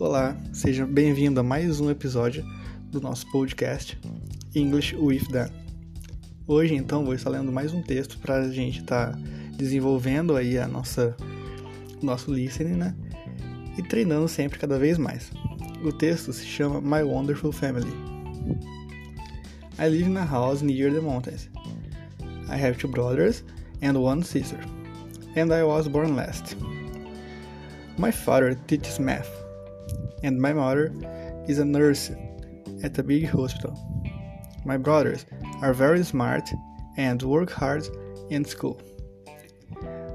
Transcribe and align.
Olá, 0.00 0.36
seja 0.52 0.86
bem-vindo 0.86 1.40
a 1.40 1.42
mais 1.42 1.80
um 1.80 1.90
episódio 1.90 2.46
do 2.84 3.00
nosso 3.00 3.28
podcast 3.32 3.98
English 4.54 4.94
with 4.94 5.26
Dan. 5.28 5.48
Hoje, 6.46 6.76
então, 6.76 7.04
vou 7.04 7.14
estar 7.14 7.30
lendo 7.30 7.50
mais 7.50 7.74
um 7.74 7.82
texto 7.82 8.16
para 8.18 8.36
a 8.36 8.48
gente 8.48 8.78
estar 8.78 9.10
tá 9.10 9.18
desenvolvendo 9.56 10.36
aí 10.36 10.56
a 10.56 10.68
nossa 10.68 11.16
nosso 12.00 12.32
listening, 12.32 12.76
né? 12.76 12.94
E 13.76 13.82
treinando 13.82 14.28
sempre 14.28 14.56
cada 14.56 14.78
vez 14.78 14.98
mais. 14.98 15.32
O 15.82 15.90
texto 15.90 16.32
se 16.32 16.46
chama 16.46 16.80
My 16.80 17.02
Wonderful 17.02 17.50
Family. 17.50 17.92
I 19.80 19.88
live 19.88 20.08
in 20.08 20.16
a 20.16 20.24
house 20.24 20.62
near 20.62 20.92
the 20.92 21.00
mountains. 21.00 21.50
I 22.48 22.56
have 22.56 22.78
two 22.78 22.88
brothers 22.88 23.42
and 23.82 23.94
one 23.94 24.22
sister, 24.22 24.60
and 25.34 25.52
I 25.52 25.64
was 25.64 25.88
born 25.88 26.14
last. 26.14 26.56
My 27.98 28.12
father 28.12 28.54
teaches 28.68 29.00
math 29.00 29.47
and 30.22 30.40
my 30.40 30.52
mother 30.52 30.92
is 31.46 31.58
a 31.58 31.64
nurse 31.64 32.10
at 32.82 32.98
a 32.98 33.02
big 33.02 33.28
hospital. 33.28 33.74
My 34.64 34.76
brothers 34.76 35.26
are 35.62 35.72
very 35.72 36.04
smart 36.04 36.48
and 36.96 37.22
work 37.22 37.50
hard 37.50 37.88
in 38.30 38.44
school. 38.44 38.80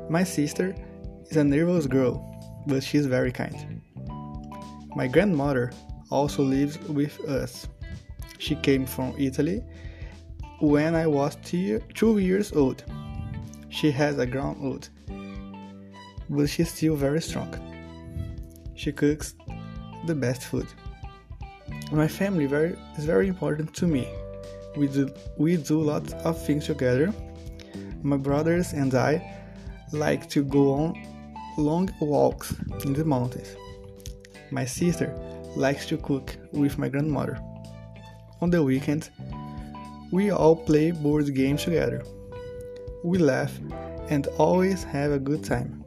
My 0.09 0.23
sister 0.23 0.75
is 1.29 1.37
a 1.37 1.43
nervous 1.43 1.87
girl, 1.87 2.13
but 2.67 2.83
she's 2.83 3.05
very 3.05 3.31
kind. 3.31 3.81
My 4.95 5.07
grandmother 5.07 5.71
also 6.09 6.43
lives 6.43 6.77
with 6.87 7.19
us. 7.21 7.67
She 8.37 8.55
came 8.55 8.85
from 8.85 9.15
Italy 9.17 9.63
when 10.59 10.95
I 10.95 11.07
was 11.07 11.35
two 11.37 12.19
years 12.19 12.51
old. 12.51 12.83
She 13.69 13.89
has 13.91 14.19
a 14.19 14.25
grown 14.25 14.57
old, 14.61 14.89
but 16.29 16.49
she's 16.49 16.71
still 16.71 16.95
very 16.95 17.21
strong. 17.21 17.51
She 18.75 18.91
cooks 18.91 19.35
the 20.05 20.15
best 20.15 20.43
food. 20.43 20.67
My 21.91 22.07
family 22.07 22.45
very, 22.45 22.75
is 22.97 23.05
very 23.05 23.27
important 23.27 23.73
to 23.75 23.87
me. 23.87 24.07
We 24.75 24.87
do, 24.87 25.09
we 25.37 25.57
do 25.57 25.81
lots 25.81 26.13
of 26.25 26.43
things 26.45 26.65
together. 26.65 27.13
My 28.01 28.17
brothers 28.17 28.73
and 28.73 28.93
I 28.95 29.21
like 29.91 30.27
to 30.29 30.43
go 30.43 30.73
on 30.73 31.07
long 31.57 31.89
walks 31.99 32.53
in 32.83 32.93
the 32.93 33.05
mountains. 33.05 33.55
My 34.51 34.65
sister 34.65 35.13
likes 35.55 35.85
to 35.87 35.97
cook 35.97 36.35
with 36.51 36.77
my 36.77 36.89
grandmother. 36.89 37.39
On 38.41 38.49
the 38.49 38.63
weekends, 38.63 39.09
we 40.11 40.31
all 40.31 40.55
play 40.55 40.91
board 40.91 41.33
games 41.33 41.63
together. 41.63 42.03
We 43.03 43.17
laugh 43.19 43.51
and 44.09 44.27
always 44.37 44.83
have 44.83 45.11
a 45.11 45.19
good 45.19 45.43
time. 45.43 45.85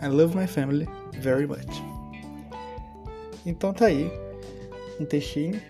I 0.00 0.06
love 0.06 0.34
my 0.34 0.46
family 0.46 0.88
very 1.14 1.46
much. 1.46 1.68
Então 3.44 3.72
tá 3.72 3.86
aí 3.86 4.10
um 4.98 5.04
textinho. 5.04 5.60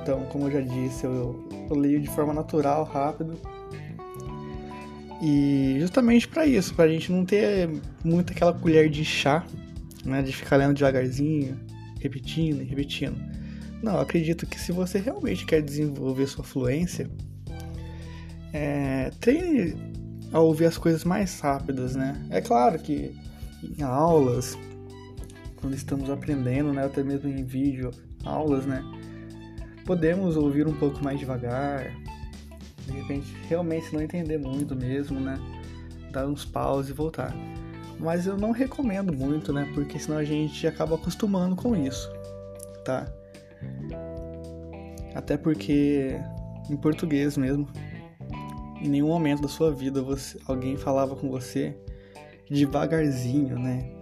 Então, 0.00 0.24
como 0.26 0.48
eu 0.48 0.52
já 0.52 0.60
disse, 0.60 1.04
eu, 1.04 1.48
eu 1.68 1.76
leio 1.76 2.00
de 2.00 2.08
forma 2.08 2.32
natural, 2.32 2.84
rápido. 2.84 3.38
E 5.20 5.76
justamente 5.80 6.28
para 6.28 6.46
isso, 6.46 6.74
pra 6.74 6.86
gente 6.86 7.10
não 7.10 7.24
ter 7.24 7.68
muito 8.04 8.32
aquela 8.32 8.52
colher 8.52 8.88
de 8.88 9.04
chá, 9.04 9.44
né, 10.04 10.22
de 10.22 10.32
ficar 10.32 10.56
lendo 10.56 10.74
devagarzinho, 10.74 11.58
repetindo 12.00 12.62
e 12.62 12.64
repetindo. 12.64 13.16
Não, 13.82 13.98
acredito 13.98 14.46
que 14.46 14.60
se 14.60 14.70
você 14.70 14.98
realmente 14.98 15.44
quer 15.44 15.62
desenvolver 15.62 16.26
sua 16.26 16.44
fluência, 16.44 17.10
é, 18.52 19.10
treine 19.20 19.76
a 20.32 20.40
ouvir 20.40 20.66
as 20.66 20.78
coisas 20.78 21.04
mais 21.04 21.40
rápidas, 21.40 21.96
né? 21.96 22.20
É 22.30 22.40
claro 22.40 22.78
que 22.78 23.14
em 23.62 23.82
aulas, 23.82 24.56
quando 25.60 25.74
estamos 25.74 26.10
aprendendo, 26.10 26.72
né, 26.72 26.84
até 26.84 27.02
mesmo 27.02 27.28
em 27.28 27.44
vídeo, 27.44 27.90
aulas, 28.24 28.66
né, 28.66 28.82
podemos 29.84 30.36
ouvir 30.36 30.66
um 30.66 30.74
pouco 30.74 31.02
mais 31.02 31.18
devagar, 31.18 31.94
de 32.86 32.92
repente 32.92 33.26
realmente 33.48 33.92
não 33.92 34.00
entender 34.02 34.38
muito 34.38 34.74
mesmo, 34.74 35.18
né, 35.18 35.38
dar 36.12 36.26
uns 36.26 36.44
paus 36.44 36.88
e 36.88 36.92
voltar. 36.92 37.34
Mas 37.98 38.26
eu 38.26 38.36
não 38.36 38.52
recomendo 38.52 39.12
muito, 39.12 39.52
né, 39.52 39.70
porque 39.74 39.98
senão 39.98 40.18
a 40.18 40.24
gente 40.24 40.66
acaba 40.66 40.94
acostumando 40.94 41.56
com 41.56 41.74
isso, 41.74 42.08
tá? 42.84 43.06
Até 45.14 45.36
porque 45.36 46.20
em 46.70 46.76
português 46.76 47.36
mesmo, 47.36 47.66
em 48.80 48.88
nenhum 48.88 49.08
momento 49.08 49.42
da 49.42 49.48
sua 49.48 49.72
vida 49.72 50.00
você, 50.00 50.38
alguém 50.46 50.76
falava 50.76 51.16
com 51.16 51.28
você 51.28 51.76
devagarzinho, 52.48 53.58
né? 53.58 53.97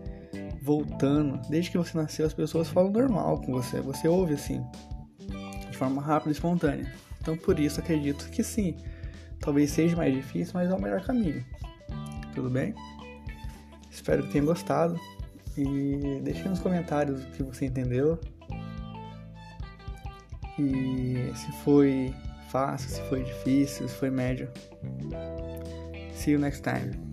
Voltando. 0.66 1.41
Desde 1.49 1.71
que 1.71 1.78
você 1.78 1.97
nasceu, 1.97 2.27
as 2.27 2.34
pessoas 2.34 2.69
falam 2.69 2.91
normal 2.91 3.41
com 3.41 3.53
você. 3.53 3.81
Você 3.81 4.09
ouve 4.09 4.34
assim, 4.34 4.66
de 5.71 5.77
forma 5.77 6.03
rápida 6.03 6.31
e 6.31 6.32
espontânea. 6.32 6.93
Então, 7.22 7.37
por 7.37 7.59
isso, 7.60 7.78
acredito 7.78 8.28
que 8.31 8.43
sim. 8.43 8.76
Talvez 9.41 9.71
seja 9.71 9.97
mais 9.97 10.12
difícil, 10.12 10.53
mas 10.55 10.69
é 10.69 10.75
o 10.75 10.81
melhor 10.81 11.00
caminho. 11.03 11.44
Tudo 12.34 12.50
bem? 12.50 12.75
Espero 13.91 14.25
que 14.25 14.32
tenha 14.32 14.44
gostado. 14.44 14.99
E 15.56 16.21
deixe 16.22 16.47
nos 16.49 16.59
comentários 16.59 17.22
o 17.22 17.26
que 17.28 17.43
você 17.43 17.66
entendeu. 17.66 18.19
E 20.59 21.31
se 21.34 21.53
foi 21.62 22.12
fácil, 22.50 22.91
se 22.91 23.00
foi 23.03 23.22
difícil, 23.22 23.88
se 23.88 23.94
foi 23.94 24.10
médio. 24.10 24.49
See 26.15 26.32
you 26.32 26.38
next 26.41 26.62
time. 26.62 27.06